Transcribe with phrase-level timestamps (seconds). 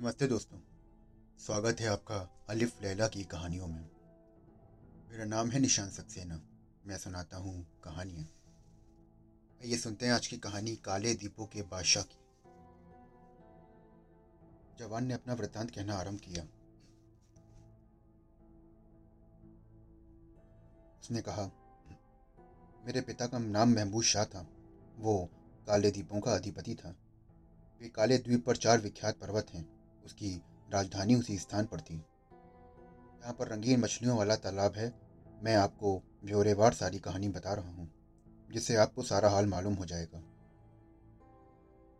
[0.00, 0.58] नमस्ते दोस्तों,
[1.38, 3.90] स्वागत है आपका अलिफ लैला की कहानियों में।
[5.10, 6.40] मेरा नाम है निशान सक्सेना,
[6.86, 8.26] मैं सुनाता हूँ कहानियाँ।
[9.64, 12.18] ये सुनते हैं आज की कहानी काले दीपों के बादशाह की।
[14.78, 16.42] जवान ने अपना वृत्तांत कहना आरंभ किया।
[21.00, 21.50] उसने कहा,
[22.86, 24.46] मेरे पिता का नाम महबूब शाह था।
[24.98, 25.28] वो
[25.66, 26.94] काले दीपों का अधिपति था।
[27.80, 29.75] वे काले द्वीप पर चार विख्यात पर्वत हैं।
[30.06, 30.30] उसकी
[30.70, 34.92] राजधानी उसी स्थान पर थी। यहाँ पर रंगीन मछलियों वाला तालाब है।
[35.42, 37.88] मैं आपको ब्यौरेवार सारी कहानी बता रहा हूँ,
[38.50, 40.18] जिससे आपको सारा हाल मालूम हो जाएगा।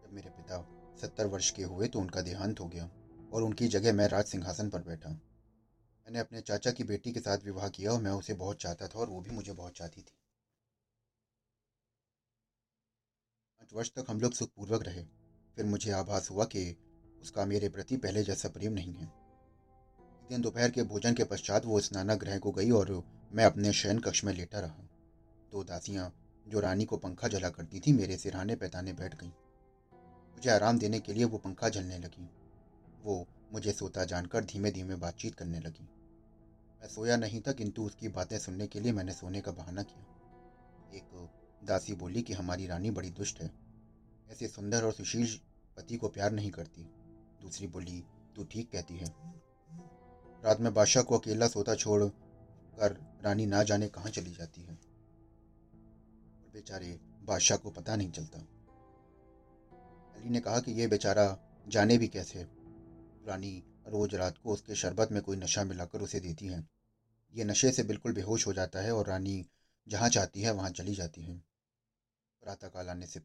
[0.03, 0.61] जब मेरे पिता
[1.01, 2.89] सत्तर वर्ष के हुए तो उनका देहांत हो गया
[3.33, 7.45] और उनकी जगह मैं राज सिंहासन पर बैठा। मैंने अपने चाचा की बेटी के साथ
[7.45, 10.17] विवाह किया और मैं उसे बहुत चाहता था और वो भी मुझे बहुत चाहती थी।
[13.53, 15.03] पाँच वर्ष तक हम लोग सुखपूर्वक रहे।
[15.57, 16.65] फिर मुझे आभास हुआ कि
[17.27, 21.65] उसका मेरे प्रति पहले जैसा प्रेम नहीं है। एक दिन दोपहर के भोजन के पश्चात
[21.65, 24.89] वो स्नानागृह को गई और मैं अपने शयन कक्ष में लेटा रहा।
[25.53, 26.15] दो दासियाँ,
[26.49, 29.29] जो रानी को पंखा जला करती थी, मेरे सिरहाने पैताने बैठ गईं।
[30.35, 32.31] मुझे आराम देने के लिए वो पंखा जलने लगी।
[33.03, 35.89] वो मुझे सोता जानकर धीमे धीमे बातचीत करने लगी।
[36.81, 40.07] मैं सोया नहीं था, किंतु उसकी बातें सुनने के लिए मैंने सोने का बहाना किया।
[40.95, 41.29] एक
[41.65, 43.51] दासी बोली कि हमारी रानी बड़ी दुष्ट है।
[44.31, 45.41] ऐसे सुंदर और सुशील
[45.77, 46.96] पति को प्यार नहीं करती।
[47.47, 48.05] दूसरी बोली,
[48.37, 49.07] तू ठीक कहती है।
[50.45, 52.05] रात में बादशाह को अकेला सोता छोड़
[52.79, 54.75] कर रानी ना जाने कहाँ चली जाती है?
[56.53, 58.39] बेचारे बादशाह को पता नहीं चलता।
[60.17, 62.43] अली ने कहा कि यह बेचारा जाने भी कैसे?
[63.27, 66.69] रानी रोज रात को उसके शरबत में कोई नशा मिलाकर उसे देती है।
[67.35, 69.47] ये नशे से बिल्कुल बेहोश हो जाता है और रानी
[69.89, 71.39] जहाँ चाहती है वहाँ चली जाती है।
[72.43, 73.21] प्रातःकाल आने से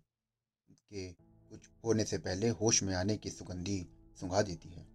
[0.71, 1.11] के
[1.49, 4.85] कुछ होने से पहले होश में आने की सुगंधी सुंघा देती है।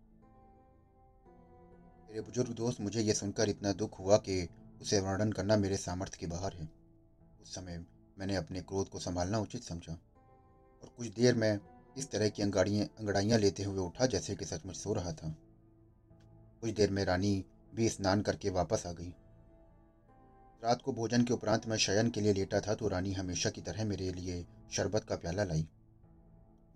[2.08, 4.48] मेरे बुज़ुर्ग दोस्त, मुझे यह सुनकर इतना दुख हुआ कि
[4.80, 6.68] उसे वर्णन करना मेरे सामर्थ्य के बाहर है।
[7.42, 7.84] उस समय
[8.18, 11.58] मैंने अपने क्रोध को संभालना उचित समझा और कुछ देर में
[11.96, 15.34] इस तरह की अंगाड़ियाँ, अंगड़ाइयाँ लेते हुए उठा जैसे कि सचमुच सो रहा था।
[16.62, 19.14] कुछ देर में रानी भी स्नान करके वापस आ गई।
[20.62, 23.60] रात को भोजन के उपरांत मैं शयन के लिए लेटा था तो रानी हमेशा की
[23.60, 25.66] तरह मेरे लिए शरबत का प्याला लाई।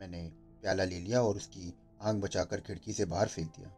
[0.00, 0.22] मैंने
[0.62, 3.69] प्याला ले लिया और उसकी आँख बचाकर खिड़की से बाहर फेंक दिया।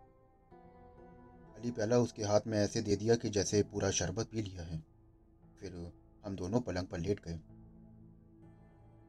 [1.57, 4.79] अली प्याला उसके हाथ में ऐसे दे दिया कि जैसे पूरा शरबत पी लिया है।
[5.61, 5.93] फिर
[6.25, 7.35] हम दोनों पलंग पर लेट गए।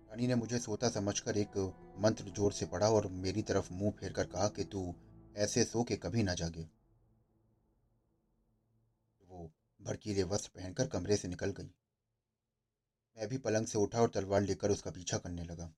[0.10, 1.58] रानी ने मुझे सोता समझकर एक
[1.98, 4.94] मंत्र ज़ोर से पढ़ा और मेरी तरफ़ मुँह फेर कर कहा कि तू
[5.38, 6.68] ऐसे सो के कभी ना जागे।
[9.22, 11.72] वो भड़कीले वस्त्र पहनकर कमरे से निकल गई।
[13.18, 15.72] मैं भी पलंग से उठा और तलवार लेकर उसका पीछा करने लगा।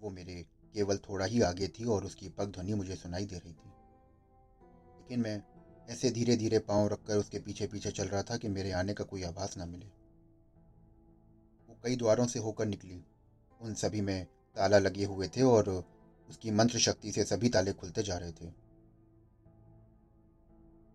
[0.00, 3.52] वो मेरे केवल थोड़ा ही आगे थी और उसकी पग ध्वनि मुझे सुनाई दे रही
[3.52, 3.72] थी।
[4.98, 5.42] लेकिन मैं
[5.88, 9.04] ऐसे धीरे धीरे पाँव रखकर उसके पीछे पीछे चल रहा था कि मेरे आने का
[9.04, 9.86] कोई आभास न मिले।
[11.68, 13.04] वो कई द्वारों से होकर निकली।
[13.60, 14.26] उन सभी में
[14.56, 15.84] ताला लगे हुए थे और
[16.28, 18.46] उसकी मंत्र शक्ति से सभी ताले खुलते जा रहे थे।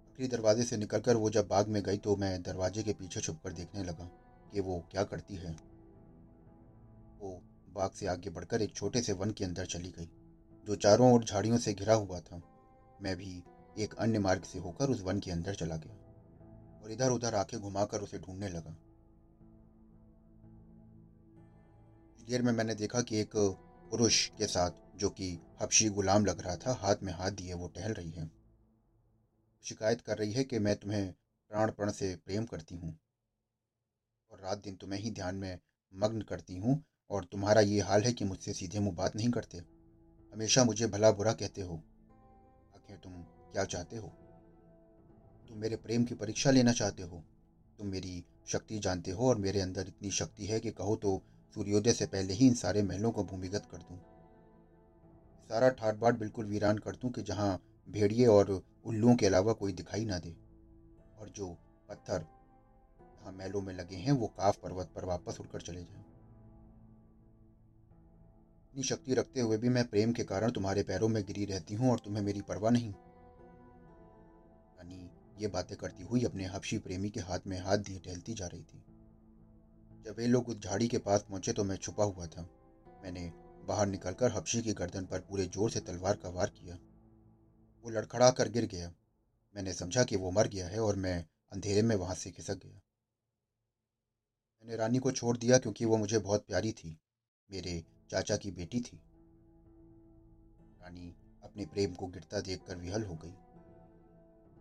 [0.09, 3.53] आखिरी दरवाजे से निकलकर वो जब बाग में गई तो मैं दरवाजे के पीछे छुपकर
[3.53, 4.09] देखने लगा
[4.53, 5.51] कि वो क्या करती है।
[7.19, 7.41] वो
[7.73, 10.09] बाग से आगे बढ़कर एक छोटे से वन के अंदर चली गई,
[10.67, 12.41] जो चारों ओर झाड़ियों से घिरा हुआ था।
[13.01, 13.43] मैं भी
[13.77, 15.93] एक अन्य मार्ग से होकर उस वन के अंदर चला गया
[16.83, 18.75] और इधर उधर आँखें घुमाकर उसे ढूँढने लगा।
[22.27, 23.31] देर में मैंने देखा कि एक
[23.91, 27.67] पुरुष के साथ, जो कि हबशी गुलाम लग रहा था, हाथ में हाथ दिए वो
[27.67, 28.29] टहल रही है।
[29.63, 31.11] शिकायत कर रही है कि मैं तुम्हें
[31.51, 32.97] प्राणपण से प्रेम करती हूँ
[34.31, 35.59] और रात दिन तुम्हें ही ध्यान में
[35.93, 39.57] मग्न करती हूँ और तुम्हारा ये हाल है कि मुझसे सीधे मुँह बात नहीं करते
[40.33, 41.75] हमेशा मुझे भला बुरा कहते हो।
[42.75, 43.13] आखिर तुम
[43.51, 44.07] क्या चाहते हो?
[45.47, 47.23] तुम मेरे प्रेम की परीक्षा लेना चाहते हो।
[47.77, 51.21] तुम मेरी शक्ति जानते हो और मेरे अंदर इतनी शक्ति है कि कहो तो
[51.55, 53.97] सूर्योदय से पहले ही इन सारे महलों को भूमिगत कर दूँ।
[55.49, 59.73] सारा ठाट बाट बिल्कुल वीरान कर दूँ कि जहाँ भेड़िए और उल्लुओं के अलावा कोई
[59.73, 60.35] दिखाई ना दे।
[61.19, 61.47] और जो
[61.89, 62.25] पत्थर
[63.01, 66.08] जहाँ महलों में लगे हैं, वो काफ पर्वत पर वापस उड़कर चले जाएँ।
[68.69, 71.91] इतनी शक्ति रखते हुए भी मैं प्रेम के कारण तुम्हारे पैरों में गिरी रहती हूँ
[71.91, 72.91] और तुम्हें मेरी परवाह नहीं।
[74.77, 78.47] रानी ये बातें करती हुई अपने हफ्शी प्रेमी के हाथ में हाथ दिए टहलती जा
[78.47, 78.83] रही थी।
[80.05, 82.47] जब वे लोग उस झाड़ी के पास पहुँचे तो मैं छुपा हुआ था।
[83.03, 83.31] मैंने
[83.67, 86.75] बाहर निकलकर हफ्शी की गर्दन पर पूरे ज़ोर से तलवार का वार किया।
[87.85, 88.93] वो लड़खड़ा कर गिर गया।
[89.55, 91.19] मैंने समझा कि वो मर गया है और मैं
[91.51, 92.79] अंधेरे में वहाँ से खिसक गया।
[94.63, 96.97] मैंने रानी को छोड़ दिया क्योंकि वो मुझे बहुत प्यारी थी।
[97.49, 97.81] मेरे
[98.11, 99.01] चाचा की बेटी थी।
[100.81, 103.33] रानी अपने प्रेम को गिरता देखकर विहल हो गई।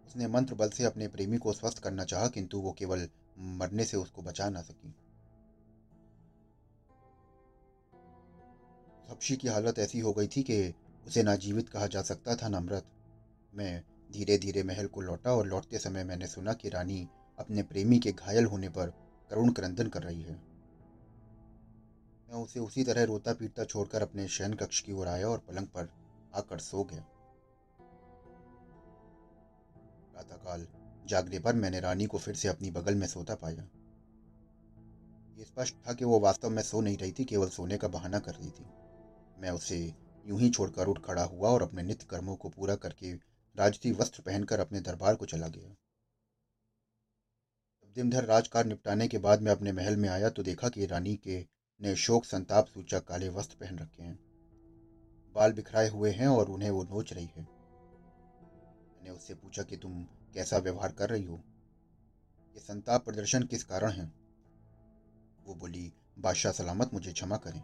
[0.06, 3.08] उसने मंत्र बल से अपने प्रेमी को स्वस्थ करना चाहा, किंतु वो केवल
[3.38, 4.94] मरने से उसको बचा ना सकी।
[9.10, 10.74] हपशी की हालत ऐसी हो गई थी कि
[11.06, 12.84] उसे ना जीवित कहा जा सकता था ना मृत।
[13.54, 17.08] मैं धीरे धीरे महल को लौटा और लौटते समय मैंने सुना कि रानी
[17.38, 18.86] अपने प्रेमी के घायल होने पर
[19.30, 20.47] करुण क्रंदन कर रही है।
[22.28, 25.66] मैं उसे उसी तरह रोता पीटता छोड़कर अपने शयन कक्ष की ओर आया और पलंग
[25.66, 25.88] पर
[26.34, 27.00] आकर सो गया।
[30.12, 30.66] प्रातःकाल,
[31.06, 33.68] जागने पर मैंने रानी को फिर से अपनी बगल में सोता पाया।
[35.38, 38.18] ये स्पष्ट था कि वो वास्तव में सो नहीं रही थी, केवल सोने का बहाना
[38.18, 38.66] कर रही थी।
[39.38, 39.94] मैं उसे
[40.26, 43.12] यूँ ही छोड़कर उठ खड़ा हुआ और अपने नित्य कर्मों को पूरा करके
[43.56, 45.74] राजती वस्त्र पहनकर अपने दरबार को चला गया।
[47.96, 51.14] दिन भर राजकार निपटाने के बाद मैं अपने महल में आया तो देखा कि रानी
[51.16, 54.18] के ने शोक संताप सूचक काले वस्त्र पहन रखे हैं।
[55.34, 57.42] बाल बिखराए हुए हैं और उन्हें वो नोच रही है।
[58.96, 60.02] मैंने उससे पूछा कि तुम
[60.34, 61.36] कैसा व्यवहार कर रही हो?
[62.54, 64.12] ये संताप प्रदर्शन किस कारण है?
[65.46, 67.62] वो बोली, बादशाह सलामत मुझे क्षमा करें।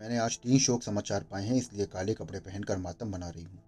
[0.00, 3.62] मैंने आज तीन शोक समाचार पाए हैं, इसलिए काले कपड़े पहनकर मातम बना रही हूँ।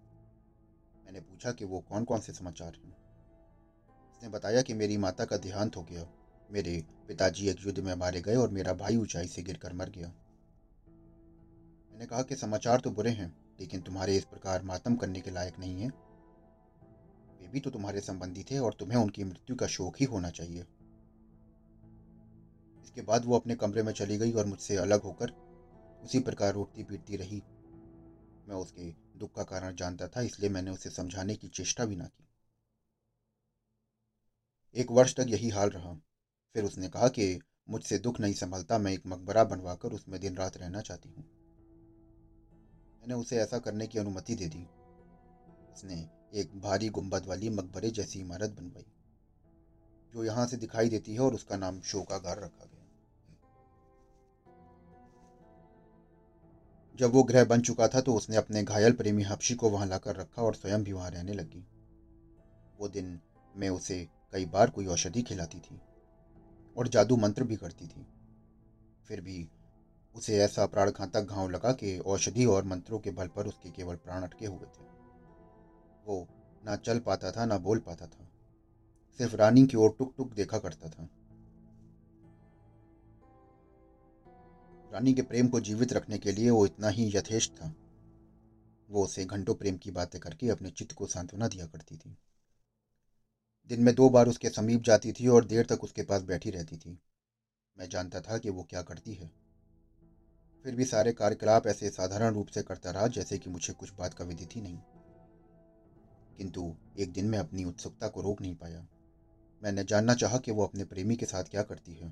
[1.05, 2.97] मैंने पूछा कि वो कौन कौन से समाचार हैं?
[4.11, 6.07] उसने बताया कि मेरी माता का देहांत हो गया।
[6.51, 10.07] मेरे पिताजी एक युद्ध में मारे गए और मेरा भाई ऊंचाई से गिरकर मर गया।
[11.91, 15.59] मैंने कहा कि समाचार तो बुरे हैं, लेकिन तुम्हारे इस प्रकार मातम करने के लायक
[15.59, 15.87] नहीं है।
[17.39, 20.65] वे भी तो तुम्हारे संबंधी थे और तुम्हें उनकी मृत्यु का शोक ही होना चाहिए।
[22.83, 25.31] इसके बाद वो अपने कमरे में चली गई और मुझसे अलग होकर
[26.03, 27.43] उसी प्रकार रोटती पीटती रही।
[28.47, 28.89] मैं उसके
[29.19, 32.27] दुख का कारण जानता था, इसलिए मैंने उसे समझाने की चेष्टा भी ना की।
[34.75, 36.01] एक वर्ष तक यही हाल रहा।
[36.55, 37.39] फिर उसने कहा कि
[37.69, 41.23] मुझसे दुख नहीं संभलता, मैं एक मकबरा बनवाकर उसमें दिन रात रहना चाहती हूँ।
[43.01, 44.65] मैंने उसे ऐसा करने की अनुमति दे दी।
[45.73, 45.95] उसने
[46.33, 48.85] एक भारी गुंबद वाली मकबरे जैसी इमारत बनवाई,
[50.13, 52.75] जो यहाँ से दिखाई देती है और उसका नाम शोकागार रखा गया
[56.99, 60.15] जब वो ग्रह बन चुका था तो उसने अपने घायल प्रेमी हपशी को वहाँ लाकर
[60.15, 61.65] रखा और स्वयं भी वहाँ रहने लगी।
[62.79, 63.19] वो दिन
[63.55, 63.97] मैं उसे
[64.31, 65.79] कई बार कोई औषधि खिलाती थी।
[66.77, 68.07] और जादू मंत्र भी करती थी।
[69.07, 69.49] फिर भी
[70.15, 74.23] उसे ऐसा प्राणघातक घाव लगा कि औषधि और मंत्रों के बल पर उसके केवल प्राण
[74.23, 74.83] अटके हुए थे।
[76.05, 76.27] वो
[76.65, 78.29] ना चल पाता था, ना बोल पाता था।
[79.17, 81.09] सिर्फ़ रानी की ओर टुक टुक देखा करता था।
[84.93, 87.75] रानी के प्रेम को जीवित रखने के लिए वो इतना ही यथेष्ट था।
[88.89, 92.17] वो उसे घंटों प्रेम की बातें करके अपने चित्त को सांत्वना दिया करती थी।
[93.69, 96.77] दिन में दो बार उसके समीप जाती थी और देर तक उसके पास बैठी रहती
[96.77, 96.99] थी।
[97.77, 99.31] मैं जानता था कि वो क्या करती है।
[100.63, 104.13] फिर भी सारे कार्यकलाप ऐसे साधारण रूप से करता रहा जैसे कि मुझे कुछ बात
[104.13, 104.77] का विदित ही नहीं।
[106.37, 108.87] किंतु एक दिन मैं अपनी उत्सुकता को रोक नहीं पाया।
[109.63, 112.07] मैंने जानना चाहा कि वो अपने प्रेमी के साथ क्या करती है।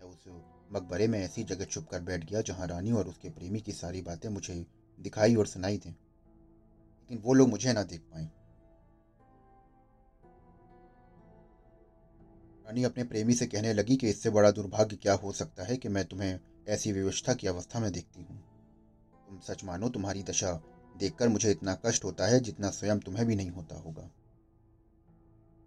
[0.00, 0.24] मैं उस
[0.72, 4.02] मकबरे में ऐसी जगह छुप कर बैठ गया जहाँ रानी और उसके प्रेमी की सारी
[4.02, 4.66] बातें मुझे
[5.00, 8.30] दिखाई और सुनाई थी लेकिन वो लोग मुझे ना देख पाए।
[12.74, 15.88] रानी अपने प्रेमी से कहने लगी कि इससे बड़ा दुर्भाग्य क्या हो सकता है कि
[15.88, 16.38] मैं तुम्हें
[16.68, 18.38] ऐसी व्यवस्था की अवस्था में देखती हूँ?
[19.28, 20.50] तुम सच मानो, तुम्हारी दशा
[20.96, 24.02] देखकर मुझे इतना कष्ट होता है जितना स्वयं तुम्हें भी नहीं होता होगा।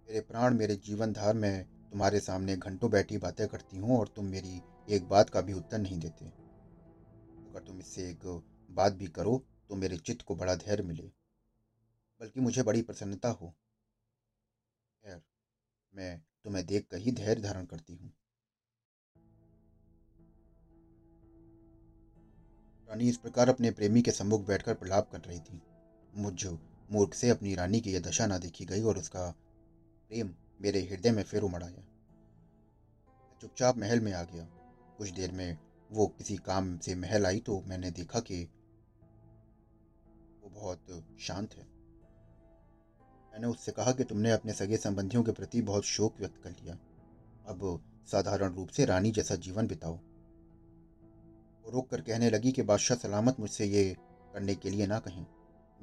[0.08, 4.26] मेरे प्राण, मेरे जीवन धार में तुम्हारे सामने घंटों बैठी बातें करती हूँ और तुम
[4.26, 8.28] मेरी एक बात का भी उत्तर नहीं देते। अगर तुम इससे एक
[8.70, 11.08] बात भी करो तो मेरे चित्त को बड़ा धैर्य मिले,
[12.22, 13.54] बल्कि मुझे बड़ी प्रसन्नता हो।
[15.04, 15.22] खैर,
[15.94, 18.14] मैं तुम्हें देख कर ही धैर्य धारण करती हूँ।
[22.90, 25.62] रानी इस प्रकार अपने प्रेमी के सम्मुख बैठकर प्रलाप कर रही थी।
[26.16, 26.46] मुझ
[26.92, 29.30] मूर्ख से अपनी रानी की यह दशा ना देखी गई और उसका
[30.10, 31.84] प्रेम मेरे हृदय में फिर उमड़ आया।
[33.42, 34.46] चुपचाप महल में आ गया।
[34.98, 35.58] कुछ देर में
[35.92, 38.44] वो किसी काम से महल आई तो मैंने देखा कि
[40.44, 41.77] वो बहुत शांत है।
[43.38, 46.78] मैंने उससे कहा कि तुमने अपने सगे संबंधियों के प्रति बहुत शोक व्यक्त कर लिया।
[47.48, 49.94] अब साधारण रूप से रानी जैसा जीवन बिताओ।
[51.64, 53.98] वो रोक कर कहने लगी कि बादशाह सलामत मुझसे ये
[54.34, 55.26] करने के लिए ना कहें।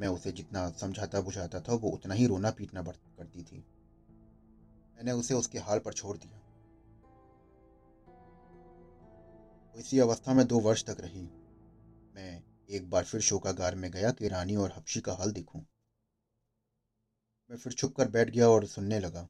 [0.01, 3.65] मैं उसे जितना समझाता बुझाता था, वो उतना ही रोना पीटना करती थी।
[4.97, 6.41] मैंने उसे उसके हाल पर छोड़ दिया।
[9.77, 11.23] इसी अवस्था में दो वर्ष तक रही।
[12.15, 15.67] मैं एक बार फिर शोकागार में गया कि रानी और हफ्शी का हाल देखूँ।
[17.51, 19.29] मैं फिर छुप कर बैठ गया और सुनने लगा।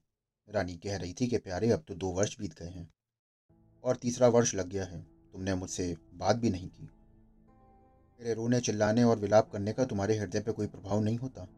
[0.48, 2.90] रानी कह रही थी कि, प्यारे, अब तो दो वर्ष बीत गए हैं
[3.84, 6.82] और तीसरा वर्ष लग गया है। तुमने मुझसे बात भी नहीं की।
[8.20, 11.48] मेरे रोने, चिल्लाने और विलाप करने का तुम्हारे हृदय पर कोई प्रभाव नहीं होता।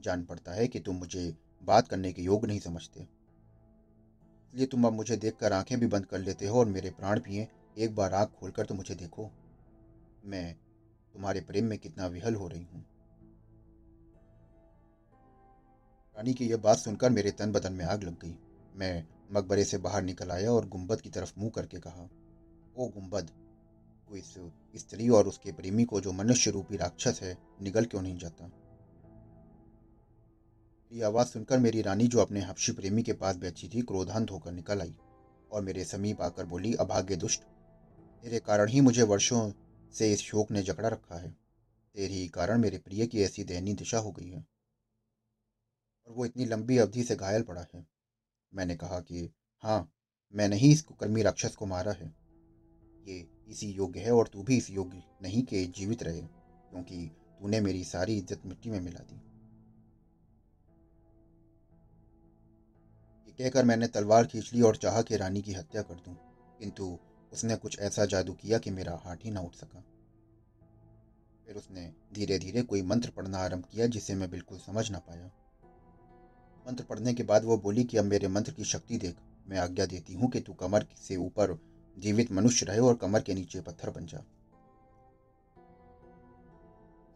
[0.00, 4.92] जान पड़ता है कि तुम मुझे बात करने के योग नहीं समझते। इसलिए तुम अब
[4.92, 8.28] मुझे देखकर आँखें भी बंद कर लेते हो और मेरे प्राण पिए। एक बार आँख
[8.28, 9.30] खोलकर तो मुझे देखो।
[10.24, 10.54] मैं
[11.14, 12.91] तुम्हारे प्रेम में कितना विहल हो रही हूँ।
[16.16, 18.34] रानी की यह बात सुनकर मेरे तन बदन में आग लग गई।
[18.76, 22.08] मैं मकबरे से बाहर निकल आया और गुंबद की तरफ़ मुँह करके कहा,
[22.76, 23.30] ओ गुंबद
[24.08, 24.34] तू इस
[24.76, 28.50] स्त्री और उसके प्रेमी को जो मनुष्य रूपी राक्षस है, निगल क्यों नहीं जाता?
[30.92, 34.52] ये आवाज़ सुनकर मेरी रानी, जो अपने हफ्शी प्रेमी के पास बैठी थी, क्रोधांत होकर
[34.52, 34.94] निकल आई
[35.52, 37.42] और मेरे समीप आकर बोली, अभाग्य दुष्ट,
[38.22, 39.50] तेरे कारण ही मुझे वर्षों
[39.94, 41.36] से इस शोक ने जकड़ा रखा है।
[41.94, 44.51] तेरे ही कारण मेरे प्रिय की ऐसी दयनीय दिशा हो गई है।
[46.08, 47.84] और वो इतनी लंबी अवधि से घायल पड़ा है।
[48.52, 49.28] मैंने कहा कि
[49.62, 49.88] हाँ
[50.34, 52.06] मैंने ही इस कुकर्मी राक्षस को मारा है।
[53.06, 57.04] ये इसी योग्य है और तू भी इस योग्य नहीं के जीवित रहे क्योंकि
[57.40, 59.14] तूने मेरी सारी इज़्ज़त मिट्टी में मिला दी।
[63.26, 66.14] ये कहकर मैंने तलवार खींच ली और चाहा कि रानी की हत्या कर दूँ,
[66.58, 66.98] किंतु
[67.32, 69.84] उसने कुछ ऐसा जादू किया कि मेरा हाथ ही ना उठ सका।
[71.46, 75.30] फिर उसने धीरे धीरे कोई मंत्र पढ़ना आरंभ किया जिसे मैं बिल्कुल समझ ना पाया।
[76.66, 79.16] मंत्र पढ़ने के बाद वो बोली कि, अब मेरे मंत्र की शक्ति देख।
[79.48, 81.58] मैं आज्ञा देती हूँ कि तू कमर से ऊपर
[81.98, 84.18] जीवित मनुष्य रहे और कमर के नीचे पत्थर बन जा।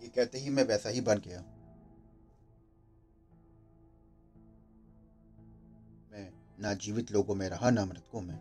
[0.02, 1.40] ये कहते ही मैं वैसा ही बन गया।
[6.12, 8.38] मैं ना जीवित लोगों में रहा, ना मृतकों में।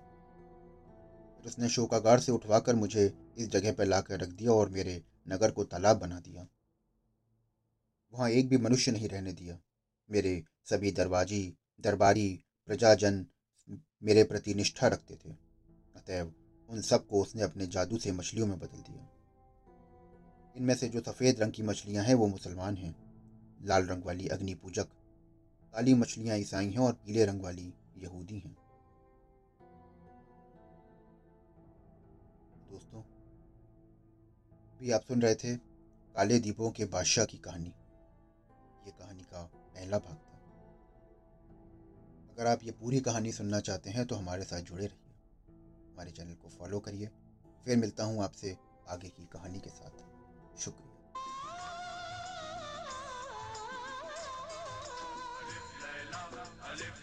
[1.38, 5.52] फिर उसने शोकागार से उठवाकर मुझे इस जगह पर लाकर रख दिया और मेरे नगर
[5.52, 6.48] को तालाब बना दिया।
[8.14, 9.60] वहाँ एक भी मनुष्य नहीं रहने दिया।
[10.10, 11.42] मेरे सभी दरवाजी
[11.80, 12.28] दरबारी
[12.68, 13.26] प्रजाजन
[14.04, 15.30] मेरे प्रति निष्ठा रखते थे।
[15.96, 16.34] अतएव
[16.70, 19.08] उन सबको उसने अपने जादू से मछलियों में बदल दिया।
[20.56, 22.96] इनमें से जो सफ़ेद रंग की मछलियाँ हैं, वो मुसलमान हैं।
[23.62, 24.88] लाल रंग वाली अग्नि पूजक,
[25.74, 28.56] काली मछलियाँ ईसाई हैं और पीले रंग वाली यहूदी हैं।
[32.70, 33.02] दोस्तों,
[34.80, 37.74] भी आप सुन रहे थे काले दीपों के बादशाह की कहानी।
[38.86, 40.36] ये कहानी का पहला भाग था।
[42.32, 45.14] अगर आप ये पूरी कहानी सुनना चाहते हैं तो हमारे साथ जुड़े रहिए।
[45.94, 47.10] हमारे चैनल को फॉलो करिए।
[47.66, 48.58] फिर मिलता हूँ आपसे
[48.90, 49.90] आगे की कहानी के साथ।
[50.58, 50.85] शुक्रिया।